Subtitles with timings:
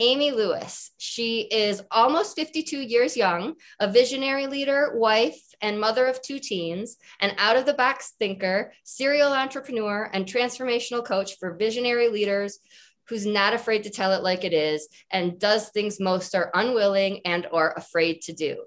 [0.00, 0.92] Amy Lewis.
[0.96, 6.96] She is almost 52 years young, a visionary leader, wife, and mother of two teens,
[7.20, 12.60] an out of the box thinker, serial entrepreneur, and transformational coach for visionary leaders
[13.08, 17.20] who's not afraid to tell it like it is and does things most are unwilling
[17.26, 18.64] and or afraid to do.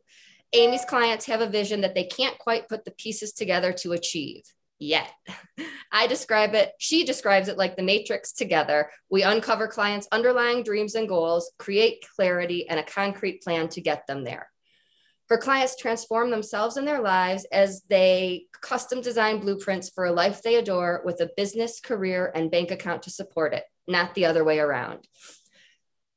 [0.53, 4.43] Amy's clients have a vision that they can't quite put the pieces together to achieve
[4.83, 5.11] yet.
[5.91, 8.89] I describe it, she describes it like the matrix together.
[9.09, 14.07] We uncover clients' underlying dreams and goals, create clarity and a concrete plan to get
[14.07, 14.49] them there.
[15.29, 20.41] Her clients transform themselves and their lives as they custom design blueprints for a life
[20.41, 24.43] they adore with a business, career, and bank account to support it, not the other
[24.43, 25.07] way around.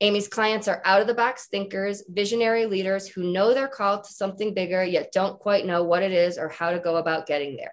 [0.03, 4.13] Amy's clients are out of the box thinkers, visionary leaders who know they're called to
[4.13, 7.57] something bigger, yet don't quite know what it is or how to go about getting
[7.57, 7.73] there.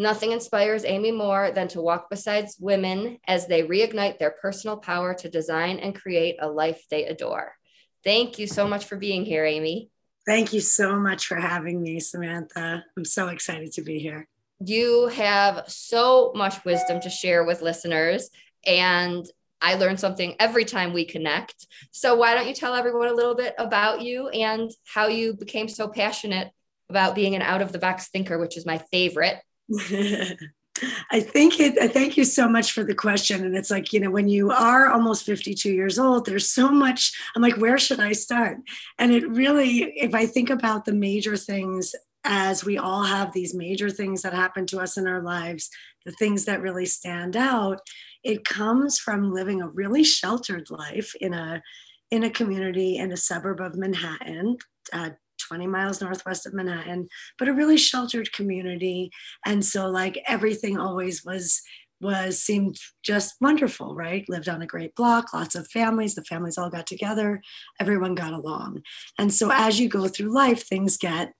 [0.00, 5.12] Nothing inspires Amy more than to walk beside women as they reignite their personal power
[5.12, 7.54] to design and create a life they adore.
[8.02, 9.90] Thank you so much for being here, Amy.
[10.24, 12.82] Thank you so much for having me, Samantha.
[12.96, 14.26] I'm so excited to be here.
[14.64, 18.30] You have so much wisdom to share with listeners,
[18.66, 19.26] and
[19.60, 21.66] I learn something every time we connect.
[21.90, 25.68] So, why don't you tell everyone a little bit about you and how you became
[25.68, 26.52] so passionate
[26.88, 29.36] about being an out of the box thinker, which is my favorite?
[31.10, 33.44] I think it, I thank you so much for the question.
[33.44, 37.12] And it's like, you know, when you are almost 52 years old, there's so much.
[37.36, 38.58] I'm like, where should I start?
[38.98, 43.54] And it really, if I think about the major things, as we all have these
[43.54, 45.70] major things that happen to us in our lives,
[46.04, 47.80] the things that really stand out,
[48.22, 51.62] it comes from living a really sheltered life in a
[52.10, 54.56] in a community in a suburb of Manhattan,
[54.92, 57.08] uh, 20 miles northwest of Manhattan,
[57.38, 59.10] but a really sheltered community.
[59.44, 61.62] And so like everything always was
[62.00, 64.26] was seemed just wonderful, right?
[64.28, 67.42] Lived on a great block, lots of families, the families all got together,
[67.78, 68.82] everyone got along.
[69.18, 71.34] And so as you go through life, things get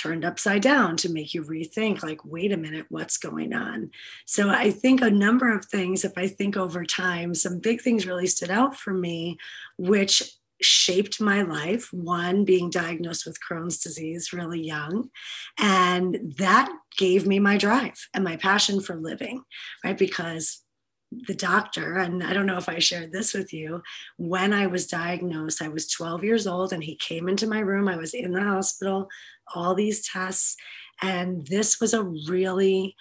[0.00, 3.90] turned upside down to make you rethink like wait a minute what's going on
[4.26, 8.06] so i think a number of things if i think over time some big things
[8.06, 9.36] really stood out for me
[9.76, 10.22] which
[10.60, 11.92] shaped my life.
[11.92, 15.10] One being diagnosed with Crohn's disease really young.
[15.58, 19.44] And that gave me my drive and my passion for living,
[19.84, 19.96] right?
[19.96, 20.62] Because
[21.10, 23.82] the doctor, and I don't know if I shared this with you,
[24.16, 27.88] when I was diagnosed, I was 12 years old and he came into my room.
[27.88, 29.08] I was in the hospital,
[29.54, 30.56] all these tests.
[31.00, 32.96] And this was a really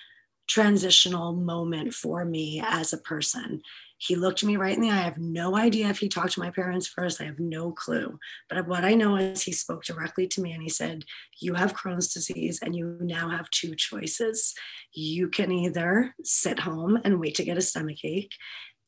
[0.47, 3.61] transitional moment for me as a person
[3.97, 4.99] he looked me right in the eye.
[4.99, 7.19] I have no idea if he talked to my parents first.
[7.19, 8.19] I have no clue.
[8.47, 11.03] But what I know is he spoke directly to me and he said,
[11.39, 14.53] You have Crohn's disease and you now have two choices.
[14.93, 18.33] You can either sit home and wait to get a stomach ache,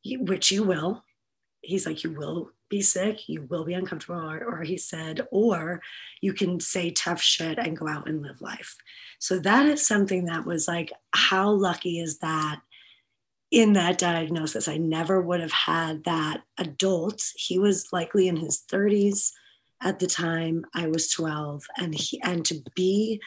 [0.06, 1.03] which you will.
[1.62, 4.22] He's like, You will be sick, you will be uncomfortable.
[4.22, 5.81] Or, or he said, Or
[6.22, 8.76] you can say tough shit and go out and live life.
[9.18, 12.59] So that is something that was like, How lucky is that?
[13.52, 14.68] In that diagnosis.
[14.68, 17.24] I never would have had that adult.
[17.36, 19.32] He was likely in his 30s
[19.82, 23.22] at the time I was 12 and he and to be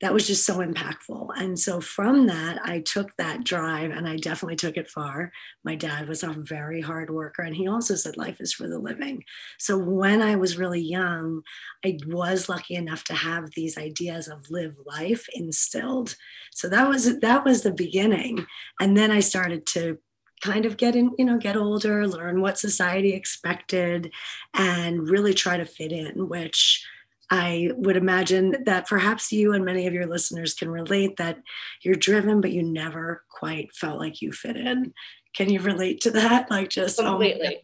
[0.00, 1.30] that was just so impactful.
[1.36, 5.30] And so from that, I took that drive and I definitely took it far.
[5.62, 8.78] My dad was a very hard worker and he also said life is for the
[8.78, 9.24] living.
[9.58, 11.42] So when I was really young,
[11.84, 16.16] I was lucky enough to have these ideas of live life instilled.
[16.50, 18.46] So that was that was the beginning.
[18.80, 19.98] And then I started to
[20.40, 24.10] kind of get in, you know, get older, learn what society expected
[24.54, 26.82] and really try to fit in, which
[27.30, 31.38] I would imagine that perhaps you and many of your listeners can relate that
[31.82, 34.92] you're driven, but you never quite felt like you fit in.
[35.36, 36.50] Can you relate to that?
[36.50, 37.60] Like just oh completely.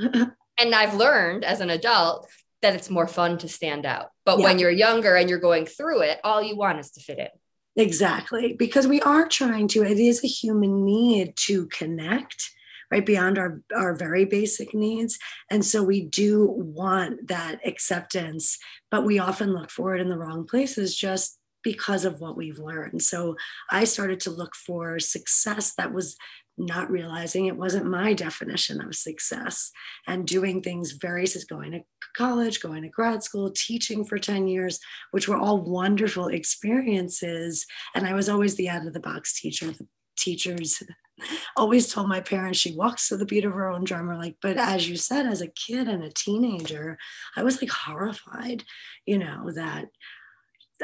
[0.00, 2.26] Oh and I've learned as an adult
[2.62, 4.10] that it's more fun to stand out.
[4.24, 4.44] But yeah.
[4.44, 7.28] when you're younger and you're going through it, all you want is to fit in.
[7.76, 8.54] Exactly.
[8.54, 12.50] Because we are trying to, it is a human need to connect
[12.92, 15.18] right beyond our, our very basic needs.
[15.50, 18.58] And so we do want that acceptance,
[18.90, 22.58] but we often look for it in the wrong places just because of what we've
[22.58, 23.00] learned.
[23.02, 23.36] So
[23.70, 26.16] I started to look for success that was
[26.58, 29.70] not realizing it wasn't my definition of success
[30.06, 31.80] and doing things very going to
[32.14, 34.78] college going to grad school teaching for 10 years
[35.12, 39.66] which were all wonderful experiences and i was always the out of the box teacher
[39.70, 39.86] the
[40.16, 40.82] teachers
[41.56, 44.56] always told my parents she walks to the beat of her own drummer like but
[44.56, 46.98] as you said as a kid and a teenager
[47.36, 48.64] i was like horrified
[49.06, 49.88] you know that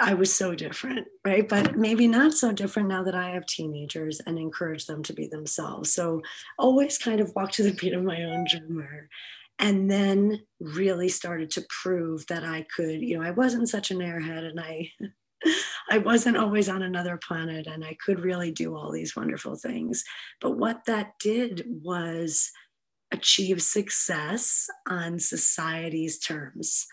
[0.01, 1.49] I was so different, right?
[1.49, 5.27] But maybe not so different now that I have teenagers and encourage them to be
[5.27, 5.93] themselves.
[5.93, 6.23] So
[6.59, 9.09] always kind of walk to the beat of my own drummer.
[9.59, 13.99] And then really started to prove that I could, you know, I wasn't such an
[13.99, 14.93] airhead and I
[15.91, 20.05] I wasn't always on another planet and I could really do all these wonderful things.
[20.41, 22.51] But what that did was
[23.11, 26.87] achieve success on society's terms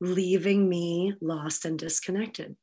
[0.00, 2.56] leaving me lost and disconnected.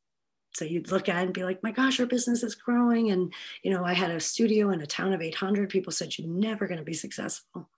[0.55, 3.11] So you'd look at and be like, my gosh, our business is growing.
[3.11, 5.69] And, you know, I had a studio in a town of 800.
[5.69, 7.69] People said, you're never going to be successful.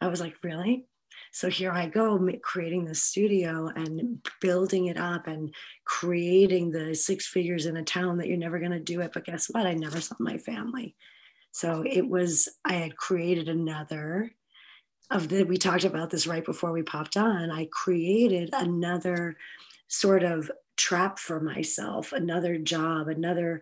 [0.00, 0.86] I was like, really?
[1.32, 5.54] So here I go, creating this studio and building it up and
[5.84, 9.12] creating the six figures in a town that you're never going to do it.
[9.14, 9.66] But guess what?
[9.66, 10.96] I never saw my family.
[11.52, 14.32] So it was, I had created another
[15.10, 19.36] of the we talked about this right before we popped on i created another
[19.88, 23.60] sort of trap for myself another job another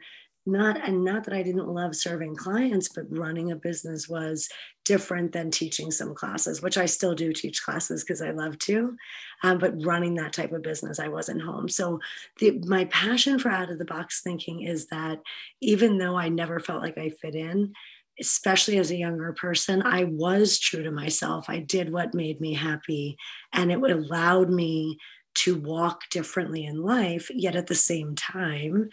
[0.48, 4.48] not and not that i didn't love serving clients but running a business was
[4.84, 8.96] different than teaching some classes which i still do teach classes because i love to
[9.42, 12.00] um, but running that type of business i wasn't home so
[12.38, 15.20] the, my passion for out of the box thinking is that
[15.60, 17.72] even though i never felt like i fit in
[18.20, 21.46] especially as a younger person, I was true to myself.
[21.48, 23.16] I did what made me happy,
[23.52, 24.98] and it allowed me
[25.36, 27.30] to walk differently in life.
[27.32, 28.88] Yet at the same time,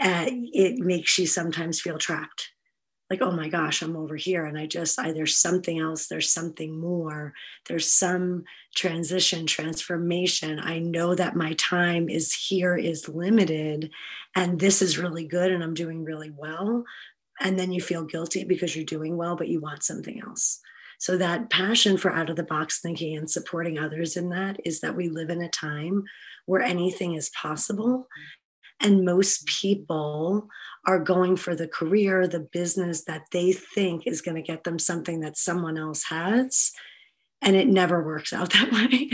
[0.00, 2.50] uh, it makes you sometimes feel trapped.
[3.08, 6.32] Like, oh my gosh, I'm over here, and I just, I, there's something else, there's
[6.32, 7.32] something more,
[7.68, 8.44] there's some
[8.76, 10.60] transition, transformation.
[10.60, 13.90] I know that my time is here is limited,
[14.36, 16.84] and this is really good, and I'm doing really well
[17.40, 20.60] and then you feel guilty because you're doing well but you want something else
[20.98, 24.80] so that passion for out of the box thinking and supporting others in that is
[24.80, 26.04] that we live in a time
[26.46, 28.06] where anything is possible
[28.80, 30.48] and most people
[30.86, 34.78] are going for the career the business that they think is going to get them
[34.78, 36.72] something that someone else has
[37.42, 39.10] and it never works out that way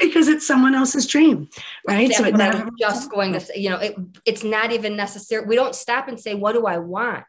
[0.00, 1.48] because it's someone else's dream,
[1.86, 2.12] right?
[2.12, 5.44] so it never just going to say, you know, it, it's not even necessary.
[5.44, 7.24] We don't stop and say, what do I want?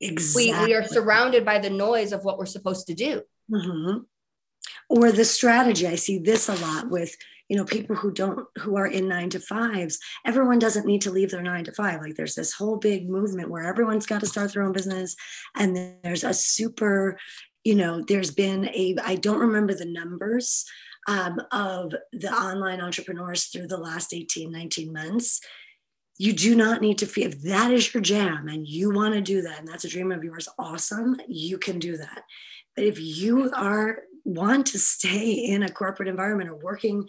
[0.00, 0.52] Exactly.
[0.52, 3.22] We, we are surrounded by the noise of what we're supposed to do.
[3.50, 3.98] Mm-hmm.
[4.90, 5.86] Or the strategy.
[5.86, 7.16] I see this a lot with,
[7.48, 9.98] you know, people who don't, who are in nine to fives.
[10.26, 12.00] Everyone doesn't need to leave their nine to five.
[12.00, 15.16] Like there's this whole big movement where everyone's got to start their own business.
[15.56, 17.18] And there's a super,
[17.64, 20.64] you know, there's been a, I don't remember the numbers,
[21.08, 25.40] um, of the online entrepreneurs through the last 18, 19 months.
[26.18, 29.20] You do not need to feel if that is your jam and you want to
[29.20, 31.16] do that and that's a dream of yours, awesome.
[31.28, 32.24] You can do that.
[32.76, 37.06] But if you are want to stay in a corporate environment or working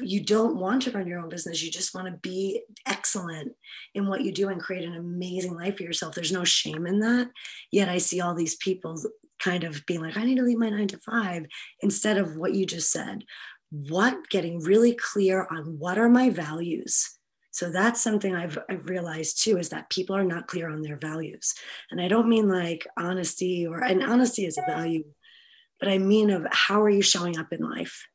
[0.00, 3.52] you don't want to run your own business you just want to be excellent
[3.94, 7.00] in what you do and create an amazing life for yourself there's no shame in
[7.00, 7.28] that
[7.70, 8.96] yet i see all these people
[9.42, 11.46] kind of being like, I need to leave my nine to five
[11.80, 13.24] instead of what you just said.
[13.70, 17.18] What getting really clear on what are my values.
[17.50, 20.96] So that's something I've, I've realized too is that people are not clear on their
[20.96, 21.54] values.
[21.90, 25.04] And I don't mean like honesty or, and honesty is a value,
[25.82, 28.06] but I mean of how are you showing up in life?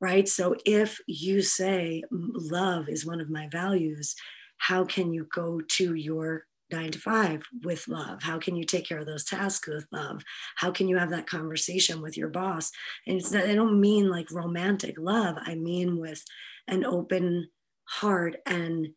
[0.00, 0.26] Right.
[0.26, 4.14] So if you say love is one of my values,
[4.56, 8.22] how can you go to your nine to five with love?
[8.22, 10.22] How can you take care of those tasks with love?
[10.54, 12.72] How can you have that conversation with your boss?
[13.06, 16.24] And it's not, I don't mean like romantic love, I mean with
[16.66, 17.50] an open
[17.84, 18.88] heart and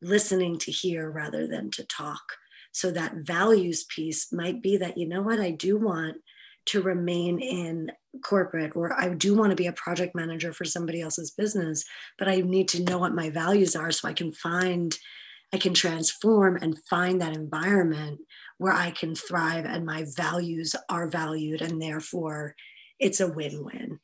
[0.00, 2.22] listening to hear rather than to talk.
[2.70, 6.18] So that values piece might be that, you know what, I do want
[6.68, 11.00] to remain in corporate or I do want to be a project manager for somebody
[11.00, 11.84] else's business,
[12.18, 14.96] but I need to know what my values are so I can find
[15.50, 18.20] I can transform and find that environment
[18.58, 22.54] where I can thrive and my values are valued and therefore
[22.98, 23.98] it's a win-win.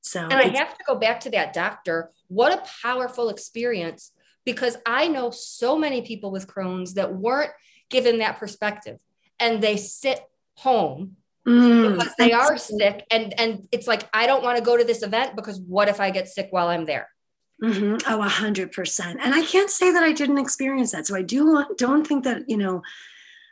[0.00, 2.10] So And I have to go back to that doctor.
[2.26, 4.10] What a powerful experience
[4.44, 7.52] because I know so many people with Crohn's that weren't
[7.90, 8.98] given that perspective
[9.38, 10.20] and they sit
[10.56, 11.17] home
[11.48, 14.84] mm, because they are sick and and it's like I don't want to go to
[14.84, 17.08] this event because what if I get sick while I'm there?
[17.62, 17.96] Mm-hmm.
[18.12, 19.18] Oh, a hundred percent.
[19.22, 21.06] And I can't say that I didn't experience that.
[21.06, 22.82] So I do want, don't think that, you know,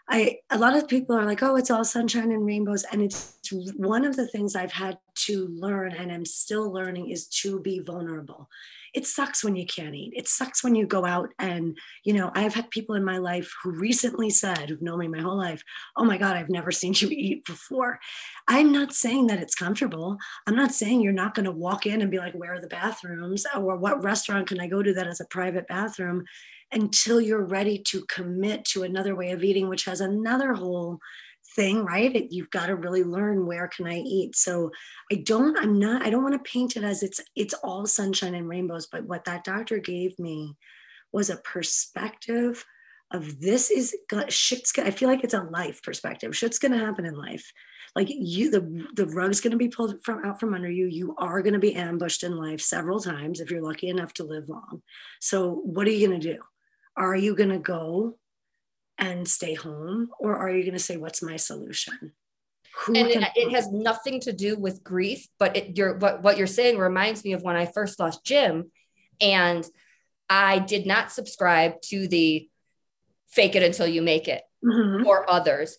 [0.09, 2.85] I a lot of people are like, oh, it's all sunshine and rainbows.
[2.93, 3.39] And it's
[3.77, 7.81] one of the things I've had to learn and I'm still learning is to be
[7.81, 8.49] vulnerable.
[8.97, 10.15] It sucks when you can't eat.
[10.17, 13.53] It sucks when you go out and, you know, I've had people in my life
[13.63, 15.63] who recently said, who've known me my whole life,
[15.99, 18.01] oh my God, I've never seen you eat before.
[18.49, 20.17] I'm not saying that it's comfortable.
[20.47, 22.69] I'm not saying you're not going to walk in and be like, where are the
[22.69, 23.45] bathrooms?
[23.55, 26.25] Or what restaurant can I go to that has a private bathroom?
[26.73, 30.99] until you're ready to commit to another way of eating, which has another whole
[31.57, 32.31] thing, right?
[32.31, 34.37] You've got to really learn where can I eat.
[34.37, 34.71] So
[35.11, 38.35] I don't, I'm not, I don't want to paint it as it's it's all sunshine
[38.35, 38.87] and rainbows.
[38.87, 40.57] But what that doctor gave me
[41.13, 42.65] was a perspective
[43.13, 43.97] of this is
[44.29, 46.37] shit's I feel like it's a life perspective.
[46.37, 47.53] Shit's gonna happen in life.
[47.95, 50.87] Like you, the the rug's gonna be pulled from out from under you.
[50.87, 54.49] You are gonna be ambushed in life several times if you're lucky enough to live
[54.49, 54.83] long.
[55.21, 56.39] So what are you gonna do?
[56.97, 58.17] are you to go
[58.99, 62.13] and stay home or are you going to say what's my solution?
[62.85, 66.37] Who and it, it, has nothing to do with grief but it, you're, what, what
[66.37, 68.71] you're saying reminds me of when i first lost jim
[69.19, 69.67] and
[70.29, 72.51] i did not subscribe to the
[73.29, 75.07] fake it until you make it mm-hmm.
[75.07, 75.79] or others.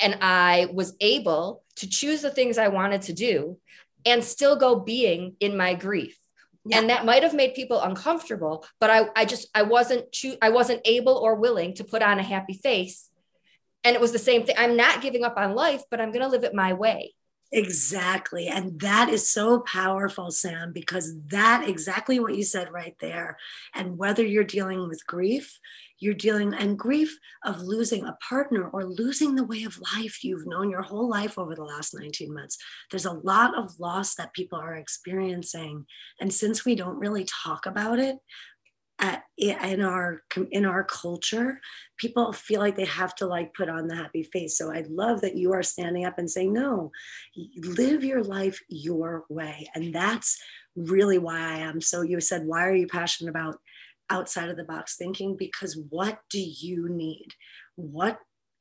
[0.00, 3.58] And i was able to choose the things i wanted to do
[4.06, 6.16] and still go being in my grief
[6.64, 6.78] yeah.
[6.78, 10.50] and that might have made people uncomfortable but i i just i wasn't cho- i
[10.50, 13.10] wasn't able or willing to put on a happy face
[13.84, 16.22] and it was the same thing i'm not giving up on life but i'm going
[16.22, 17.14] to live it my way
[17.52, 18.46] Exactly.
[18.46, 23.38] And that is so powerful, Sam, because that exactly what you said right there.
[23.74, 25.58] And whether you're dealing with grief,
[26.00, 30.46] you're dealing and grief of losing a partner or losing the way of life you've
[30.46, 32.58] known your whole life over the last 19 months.
[32.90, 35.86] There's a lot of loss that people are experiencing
[36.20, 38.16] and since we don't really talk about it
[38.98, 41.58] at, in our in our culture
[41.96, 44.58] people feel like they have to like put on the happy face.
[44.58, 46.92] So i love that you are standing up and saying no
[47.56, 49.66] live your life your way.
[49.74, 50.38] And that's
[50.76, 53.58] really why i am so you said why are you passionate about
[54.10, 57.28] outside of the box thinking because what do you need?
[57.76, 58.18] What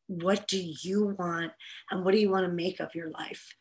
[0.08, 1.52] what do you want?
[1.92, 3.54] And what do you want to make of your life?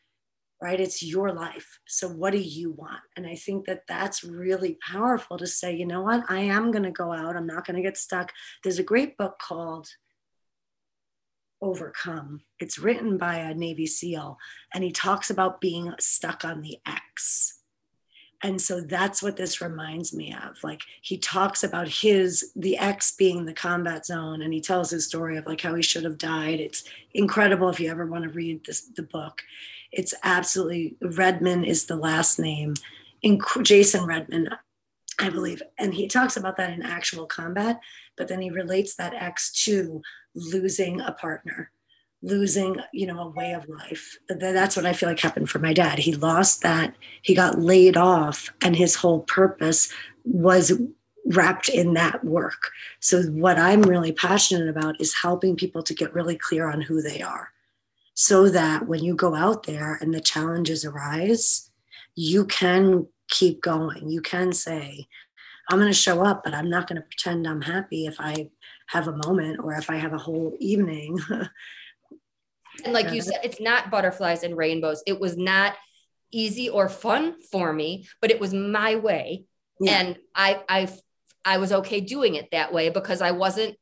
[0.61, 0.79] Right?
[0.79, 1.79] It's your life.
[1.87, 3.01] So what do you want?
[3.15, 6.23] And i think that that's really powerful to say you know what?
[6.29, 7.35] I am going to go out.
[7.35, 8.31] I'm not going to get stuck.
[8.63, 9.87] There's a great book called
[11.61, 12.41] overcome.
[12.59, 14.37] It's written by a navy seal
[14.73, 17.58] and he talks about being stuck on the x
[18.41, 20.63] and so that's what this reminds me of.
[20.63, 25.05] Like he talks about his the x being the combat zone and he tells his
[25.05, 26.59] story of like how he should have died.
[26.59, 29.41] It's incredible if you ever want to read this the book.
[29.91, 32.75] It's absolutely redman is the last name.
[33.21, 34.49] In jason redman
[35.19, 35.61] i believe.
[35.77, 37.81] And he talks about that in actual combat
[38.15, 40.01] but then he relates that x to
[40.33, 41.71] losing a partner
[42.21, 44.17] losing you know a way of life.
[44.27, 45.99] That's what i feel like happened for my dad.
[45.99, 49.91] He lost that he got laid off and his whole purpose
[50.23, 50.73] was
[51.25, 52.71] wrapped in that work.
[52.99, 57.01] So what i'm really passionate about is helping people to get really clear on who
[57.01, 57.51] they are
[58.13, 61.69] so that when you go out there and the challenges arise
[62.15, 64.09] you can keep going.
[64.09, 65.07] You can say
[65.69, 68.49] i'm going to show up but i'm not going to pretend i'm happy if i
[68.87, 71.17] have a moment or if i have a whole evening
[72.81, 75.03] And like you said, it's not butterflies and rainbows.
[75.05, 75.75] It was not
[76.31, 79.45] easy or fun for me, but it was my way.
[79.79, 79.99] Yeah.
[79.99, 80.89] And I I
[81.45, 83.75] I was okay doing it that way because I wasn't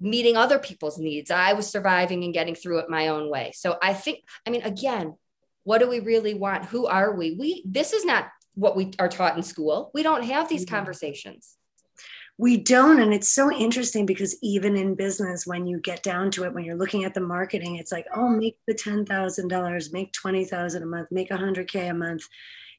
[0.00, 1.30] meeting other people's needs.
[1.30, 3.52] I was surviving and getting through it my own way.
[3.54, 5.14] So I think, I mean, again,
[5.64, 6.66] what do we really want?
[6.66, 7.32] Who are we?
[7.32, 9.90] We this is not what we are taught in school.
[9.94, 10.74] We don't have these mm-hmm.
[10.74, 11.57] conversations
[12.40, 16.44] we don't and it's so interesting because even in business when you get down to
[16.44, 20.82] it when you're looking at the marketing it's like oh make the $10000 make 20000
[20.82, 22.22] a month make 100k a month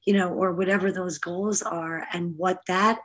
[0.06, 2.08] you know or whatever those goals are.
[2.14, 3.00] And what that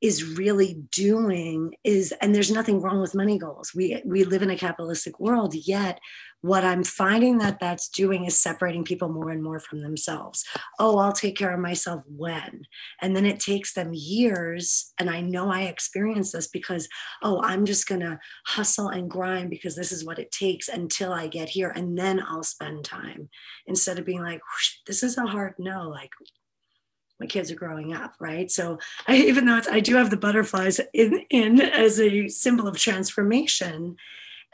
[0.00, 3.72] is really doing is and there's nothing wrong with money goals.
[3.74, 6.00] We we live in a capitalistic world yet
[6.44, 10.44] what i'm finding that that's doing is separating people more and more from themselves.
[10.78, 12.66] Oh i'll take care of myself when?
[13.00, 16.86] And then it takes them years and i know i experienced this because
[17.22, 21.14] oh i'm just going to hustle and grind because this is what it takes until
[21.14, 23.30] i get here and then i'll spend time.
[23.66, 24.42] Instead of being like
[24.86, 26.10] this is a hard no like
[27.20, 28.50] my kids are growing up, right?
[28.50, 32.76] So I, even though I do have the butterflies in, in as a symbol of
[32.76, 33.96] transformation,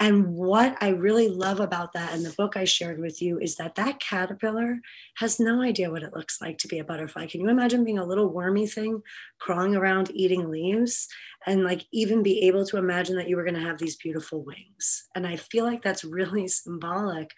[0.02, 3.56] And what I really love about that and the book I shared with you is
[3.56, 4.80] that that caterpillar
[5.18, 7.26] has no idea what it looks like to be a butterfly.
[7.26, 9.02] Can you imagine being a little wormy thing
[9.38, 11.06] crawling around eating leaves
[11.46, 14.42] and like even be able to imagine that you were going to have these beautiful
[14.42, 15.04] wings?
[15.14, 17.34] And I feel like that's really symbolic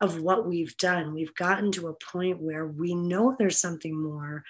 [0.00, 1.12] of what we've done.
[1.12, 4.44] We've gotten to a point where we know there's something more.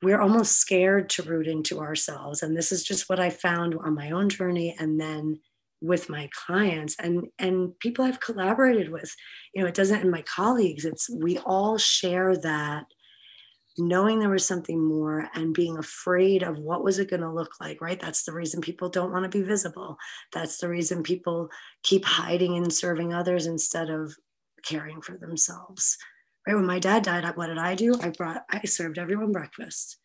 [0.00, 2.42] We're almost scared to root into ourselves.
[2.42, 4.74] And this is just what I found on my own journey.
[4.78, 5.40] And then
[5.82, 9.14] with my clients and and people I've collaborated with.
[9.54, 12.84] You know, it doesn't, and my colleagues, it's we all share that
[13.78, 17.52] knowing there was something more and being afraid of what was it going to look
[17.60, 18.00] like right?
[18.00, 19.96] That's the reason people don't want to be visible.
[20.32, 21.48] That's the reason people
[21.82, 24.14] keep hiding and serving others instead of
[24.64, 25.96] caring for themselves
[26.46, 26.54] right?
[26.54, 27.94] When my dad died what did i do?
[28.00, 29.98] I brought i served everyone breakfast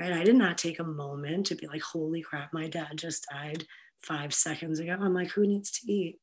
[0.00, 0.12] right?
[0.12, 3.66] I did not take a moment to be like holy crap my dad just died
[4.02, 4.96] five seconds ago.
[4.98, 6.18] I'm like, who needs to eat?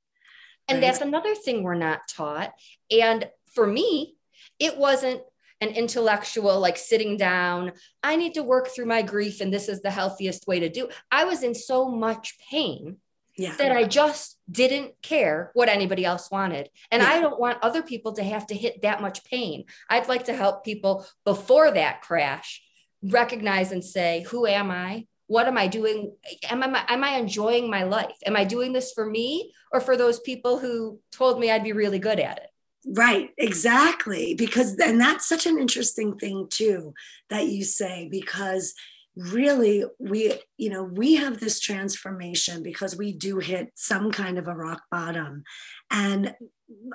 [0.67, 0.81] And right?
[0.81, 2.53] that's another thing we're not taught.
[2.89, 4.15] And for me,
[4.59, 5.21] it wasn't
[5.61, 9.81] an intellectual, like sitting down, I need to work through my grief, and this is
[9.81, 10.89] the healthiest way to do.
[11.09, 12.97] I was in so much pain
[13.37, 13.55] yeah.
[13.55, 16.69] that I just didn't care what anybody else wanted.
[16.91, 17.09] And yeah.
[17.09, 19.65] I don't want other people to have to hit that much pain.
[19.89, 22.61] I'd like to help people before that crash
[23.01, 25.07] recognize and say, Who am I?
[25.33, 26.13] What am i doing?
[26.49, 28.17] Am I, am I enjoying my life?
[28.25, 31.73] Am i doing this for me or for those people who told me i'd be
[31.73, 32.49] really good at it?
[32.85, 36.93] Right exactly because and that's such an interesting thing too
[37.31, 38.75] that you say because
[39.15, 44.47] really we you know we have this transformation because we do hit some kind of
[44.47, 45.43] a rock bottom
[45.91, 46.33] and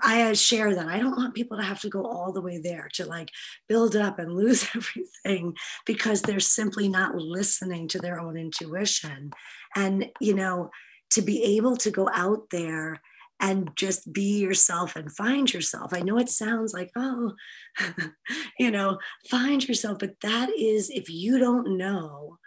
[0.03, 0.89] I share that.
[0.89, 3.31] I don't want people to have to go all the way there to like
[3.69, 5.55] build up and lose everything
[5.87, 9.31] because they're simply not listening to their own intuition.
[9.77, 10.71] And, you know,
[11.11, 13.01] to be able to go out there
[13.41, 15.93] and just be yourself and find yourself.
[15.93, 17.35] I know it sounds like, oh,
[18.59, 18.99] you know,
[19.31, 22.39] find yourself, but that is if you don't know,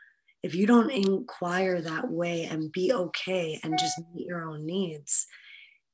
[0.43, 5.27] if you don't inquire that way and be okay and just meet your own needs,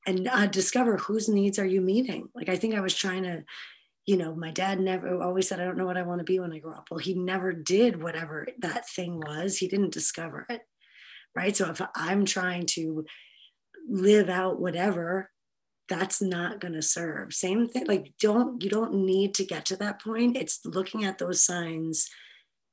[0.06, 2.30] and uh, discover whose needs are you meeting.
[2.34, 3.44] Like i think i was trying to
[4.06, 6.40] you know my dad never always said i don't know what i want to be
[6.40, 6.88] when i grow up.
[6.90, 9.58] Well he never did whatever that thing was.
[9.58, 10.62] He didn't discover it
[11.36, 11.56] right?
[11.56, 13.06] So if i'm trying to
[13.88, 15.30] live out whatever
[15.90, 19.76] that's not going to serve same thing like don't you don't need to get to
[19.76, 22.10] that point it's looking at those signs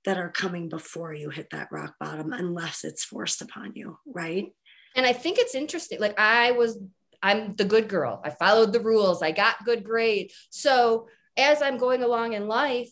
[0.05, 4.53] that are coming before you hit that rock bottom unless it's forced upon you right
[4.97, 6.79] and i think it's interesting like i was
[7.25, 8.21] I'm the good girl.
[8.23, 9.23] I followed the rules.
[9.23, 10.31] I got good grade.
[10.51, 12.91] So as I'm going along in life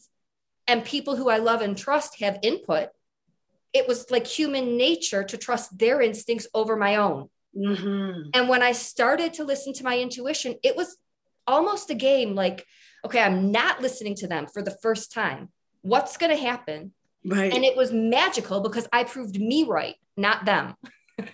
[0.67, 2.89] and people who I love and trust have input,
[3.75, 7.29] it was like human nature to trust their instincts over my own.
[7.57, 8.31] Mm-hmm.
[8.35, 10.97] And when I started to listen to my intuition, it was
[11.47, 12.67] almost a game like,
[13.05, 15.51] okay, I'm not listening to them for the first time.
[15.83, 16.93] What's going to happen?
[17.25, 17.53] Right.
[17.53, 20.75] And it was magical because I proved me right, not them.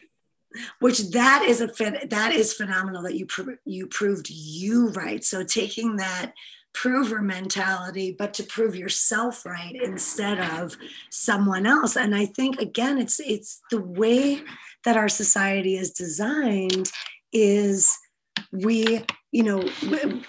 [0.81, 1.67] which that is a
[2.09, 3.27] that is phenomenal that you
[3.65, 6.33] you proved you right so taking that
[6.73, 10.77] prover mentality but to prove yourself right instead of
[11.11, 14.43] someone else and i think again it's it's the way
[14.89, 16.91] that our society is designed
[17.31, 17.95] is
[18.53, 19.63] we you know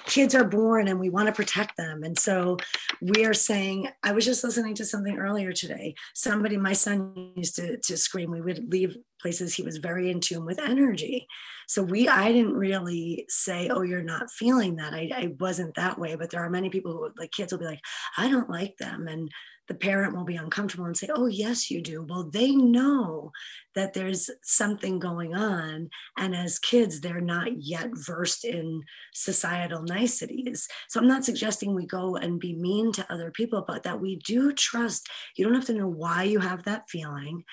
[0.05, 2.03] kids are born and we want to protect them.
[2.03, 2.57] And so
[3.01, 5.95] we are saying i was just listening to something earlier today.
[6.13, 10.19] Somebody my son used to, to scream we would leave places he was very in
[10.19, 11.27] tune with energy
[11.67, 15.99] so we i didn't really say oh you're not feeling that i, I wasn't that
[15.99, 17.81] way but there are many people who like kids will be like
[18.17, 19.29] i don't like them and
[19.69, 22.01] the parent will be uncomfortable and say, Oh, yes, you do.
[22.01, 23.31] Well, they know
[23.75, 25.89] that there's something going on.
[26.17, 28.81] And as kids, they're not yet versed in
[29.13, 30.67] societal niceties.
[30.89, 34.15] So I'm not suggesting we go and be mean to other people, but that we
[34.17, 35.07] do trust.
[35.37, 37.43] You don't have to know why you have that feeling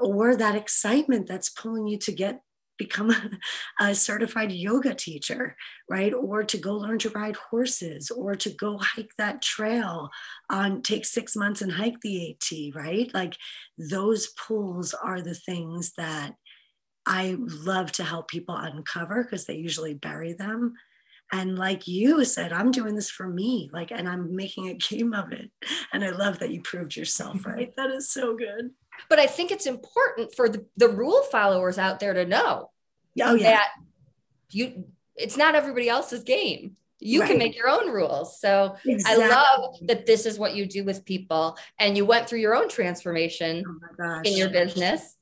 [0.00, 2.42] or that excitement that's pulling you to get
[2.78, 3.30] become a,
[3.80, 5.54] a, certified yoga teacher,
[5.88, 6.14] right?
[6.14, 10.08] Or to go learn to ride horses or to go hike that trail
[10.48, 13.12] on take six months and hike the AT, right?
[13.12, 13.36] Like
[13.78, 16.34] those pulls are the things that
[17.06, 20.74] I love to help people uncover because they usually bury them.
[21.32, 25.12] And like you said, I'm doing this for me, like, and I'm making a game
[25.12, 25.50] of it.
[25.92, 27.72] And I love that you proved yourself right.
[27.76, 28.70] That is so good.
[29.08, 32.70] But I think it's important for the, the rule followers out there to know
[33.22, 33.50] oh, yeah.
[33.50, 33.68] that
[34.50, 34.84] you
[35.16, 36.76] it's not everybody else's game.
[36.98, 37.30] You right.
[37.30, 38.40] can make your own rules.
[38.40, 39.24] So exactly.
[39.24, 42.54] I love that this is what you do with people and you went through your
[42.54, 43.64] own transformation
[44.02, 45.16] oh in your business.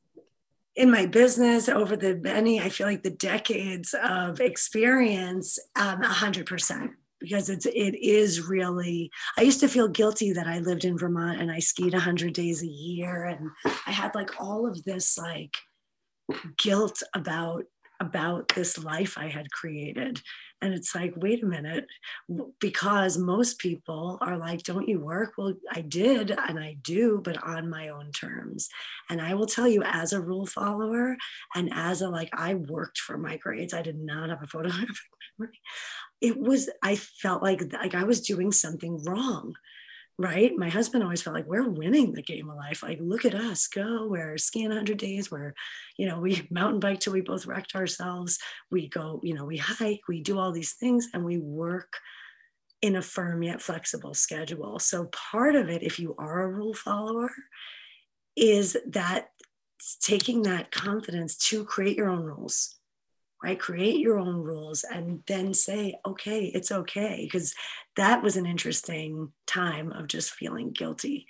[0.75, 6.91] in my business over the many, I feel like the decades of experience, um, 100%
[7.21, 11.41] because it's it is really i used to feel guilty that i lived in vermont
[11.41, 13.51] and i skied 100 days a year and
[13.87, 15.55] i had like all of this like
[16.57, 17.65] guilt about
[18.01, 20.21] about this life i had created
[20.61, 21.87] and it's like, wait a minute,
[22.59, 25.35] because most people are like, don't you work?
[25.39, 28.69] Well, I did and I do, but on my own terms.
[29.09, 31.17] And I will tell you, as a rule follower
[31.55, 34.97] and as a like, I worked for my grades, I did not have a photographic
[35.39, 35.61] memory.
[36.21, 39.55] It was, I felt like like I was doing something wrong
[40.19, 40.57] right?
[40.57, 42.83] My husband always felt like we're winning the game of life.
[42.83, 44.09] Like, look at us go.
[44.09, 45.31] We're skiing 100 days.
[45.31, 45.55] We're,
[45.97, 48.39] you know, we mountain bike till we both wrecked ourselves.
[48.71, 51.93] We go, you know, we hike, we do all these things and we work
[52.83, 54.79] in a firm yet flexible schedule.
[54.79, 57.31] So, part of it, if you are a rule follower,
[58.37, 59.29] is that
[60.01, 62.78] taking that confidence to create your own rules
[63.43, 63.59] right?
[63.59, 67.21] Create your own rules and then say, okay, it's okay.
[67.25, 67.55] Because
[67.97, 71.27] that was an interesting time of just feeling guilty.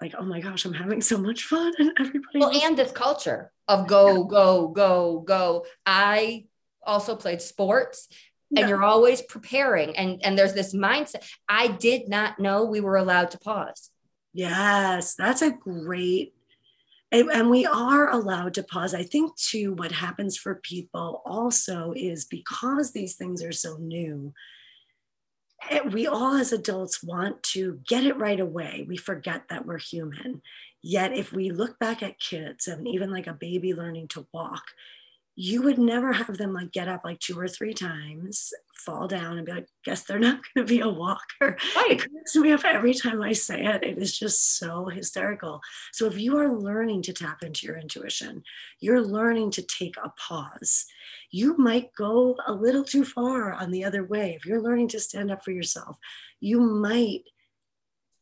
[0.00, 1.72] Like, oh my gosh, I'm having so much fun.
[1.78, 2.38] And everybody.
[2.38, 5.66] Well, and this culture of go, go, go, go.
[5.84, 6.46] I
[6.82, 8.08] also played sports.
[8.48, 8.60] Yeah.
[8.60, 11.28] And you're always preparing, and and there's this mindset.
[11.48, 13.90] I did not know we were allowed to pause.
[14.32, 16.35] Yes, that's a great
[17.12, 18.94] and, we are allowed to pause.
[18.94, 24.34] I think, too, what happens for people also is because these things are so new,
[25.70, 28.84] eh, we all as adults want to get it right away.
[28.88, 30.42] We forget that we're human.
[30.82, 34.64] Yet, if we look back at kids and even like a baby learning to walk,
[35.38, 39.36] you would never have them like get up like two or three times, fall down,
[39.36, 41.58] and be like, guess they're not going to be a walker.
[41.76, 41.90] Right.
[41.90, 43.84] It cracks me up every time I say it.
[43.84, 45.60] It is just so hysterical.
[45.92, 48.44] So if you are learning to tap into your intuition,
[48.80, 50.86] you're learning to take a pause.
[51.30, 54.34] You might go a little too far on the other way.
[54.34, 55.98] If you're learning to stand up for yourself,
[56.40, 57.24] you might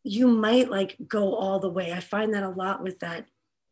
[0.07, 1.91] you might like go all the way.
[1.93, 3.27] I find that a lot with that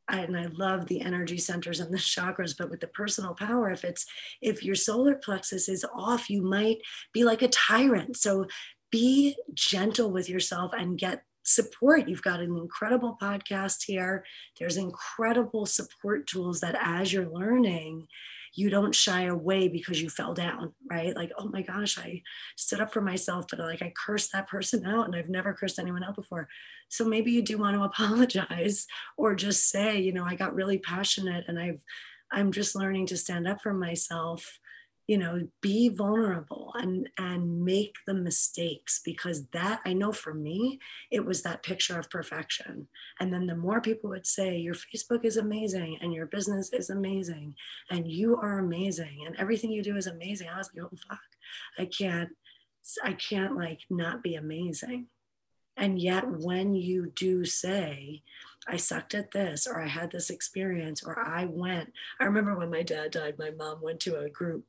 [0.08, 3.84] and I love the energy centers and the chakras, but with the personal power, if
[3.84, 4.06] it's
[4.40, 6.78] if your solar plexus is off, you might
[7.12, 8.16] be like a tyrant.
[8.16, 8.46] So
[8.90, 12.08] be gentle with yourself and get support.
[12.08, 14.24] You've got an incredible podcast here.
[14.58, 18.06] There's incredible support tools that as you're learning,
[18.54, 21.16] you don't shy away because you fell down, right?
[21.16, 22.22] Like, oh my gosh, I
[22.56, 25.78] stood up for myself, but like I cursed that person out and I've never cursed
[25.78, 26.48] anyone out before.
[26.88, 28.86] So maybe you do want to apologize
[29.16, 31.82] or just say, you know, I got really passionate and I've,
[32.30, 34.58] I'm just learning to stand up for myself
[35.06, 40.78] you know be vulnerable and and make the mistakes because that i know for me
[41.10, 42.88] it was that picture of perfection.
[43.20, 46.90] And then the more people would say your facebook is amazing and your business is
[46.90, 47.54] amazing
[47.90, 50.48] and you are amazing and everything you do is amazing.
[50.48, 51.18] I was like oh fuck.
[51.78, 52.30] I can't
[53.04, 55.06] i can't like not be amazing.
[55.76, 58.22] And yet when you do say
[58.68, 61.92] I sucked at this, or I had this experience, or I went.
[62.20, 64.64] I remember when my dad died, my mom went to a group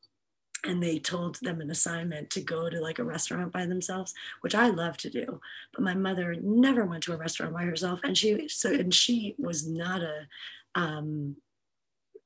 [0.63, 4.55] and they told them an assignment to go to like a restaurant by themselves which
[4.55, 5.39] i love to do
[5.73, 9.35] but my mother never went to a restaurant by herself and she so and she
[9.37, 10.27] was not a
[10.75, 11.35] um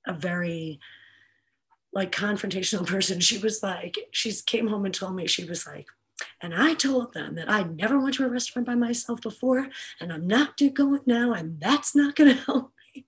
[0.06, 0.80] a very
[1.94, 5.88] like confrontational person she was like she came home and told me she was like
[6.42, 9.70] and I told them that I never went to a restaurant by myself before,
[10.00, 13.06] and I'm not going now, and that's not going to help me.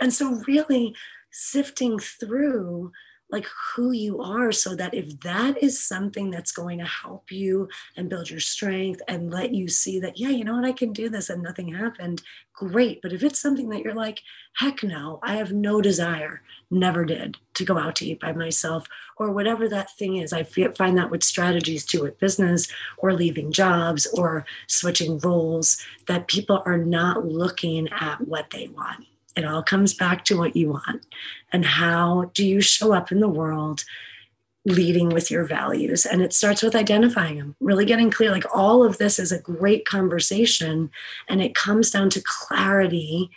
[0.00, 0.94] And so, really
[1.30, 2.92] sifting through
[3.32, 7.68] like who you are so that if that is something that's going to help you
[7.96, 10.64] and build your strength and let you see that yeah you know what?
[10.64, 13.00] I can do this and nothing happened great.
[13.00, 14.22] But if it's something that you're like
[14.56, 18.86] heck no i have no desire never did to go out to eat by myself
[19.16, 23.52] or whatever that thing is i find that with strategies too with business or leaving
[23.52, 29.62] jobs or switching roles that people are not looking at what they want it all
[29.62, 31.06] comes back to what you want
[31.52, 33.84] and how do you show up in the world
[34.64, 36.04] leading with your values.
[36.04, 38.30] And it starts with identifying them, really getting clear.
[38.30, 40.90] Like all of this is a great conversation.
[41.28, 43.30] And it comes down to clarity,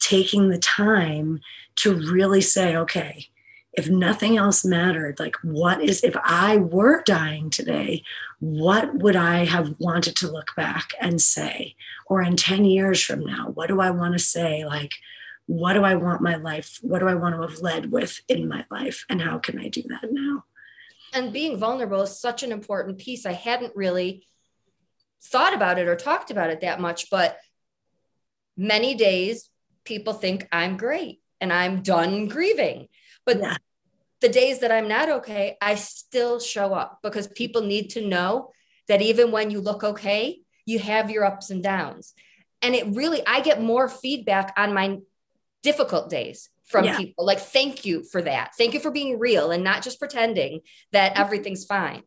[0.00, 1.40] taking the time
[1.76, 3.26] to really say, okay,
[3.72, 8.02] if nothing else mattered, like what is, if I were dying today,
[8.40, 11.76] what would I have wanted to look back and say?
[12.06, 14.64] Or in 10 years from now, what do I want to say?
[14.64, 14.92] Like,
[15.48, 16.78] what do I want my life?
[16.82, 19.06] What do I want to have led with in my life?
[19.08, 20.44] And how can I do that now?
[21.14, 23.24] And being vulnerable is such an important piece.
[23.24, 24.26] I hadn't really
[25.22, 27.38] thought about it or talked about it that much, but
[28.58, 29.48] many days
[29.84, 31.20] people think I'm great.
[31.40, 32.88] and I'm done grieving.
[33.24, 33.56] But yeah.
[34.20, 38.50] the days that I'm not okay, I still show up because people need to know
[38.88, 42.14] that even when you look okay, you have your ups and downs.
[42.60, 44.98] And it really, I get more feedback on my
[45.62, 46.96] difficult days from yeah.
[46.96, 48.52] people like, thank you for that.
[48.56, 50.60] Thank you for being real and not just pretending
[50.92, 52.02] that everything's fine.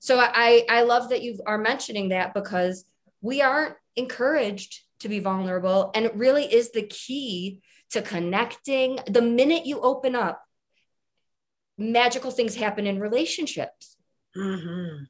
[0.00, 2.84] So I, I love that you are mentioning that because
[3.20, 5.90] we aren't encouraged to be vulnerable.
[5.94, 7.60] And it really is the key
[7.90, 8.98] to connecting.
[9.06, 10.42] The minute you open up,
[11.78, 13.96] magical things happen in relationships.
[14.36, 15.04] Mm-hmm.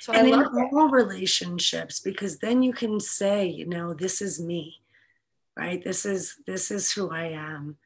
[0.00, 4.40] So and I in all relationships, because then you can say, you know, this is
[4.40, 4.80] me,
[5.58, 5.82] right?
[5.82, 7.76] This is this is who I am.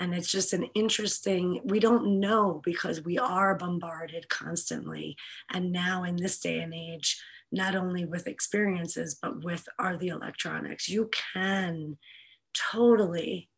[0.00, 5.14] And it's just an interesting, we don't know because we are bombarded constantly.
[5.52, 10.08] And now in this day and age, not only with experiences, but with are the
[10.08, 11.98] electronics, you can
[12.54, 13.50] totally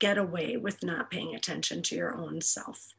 [0.00, 2.94] get away with not paying attention to your own self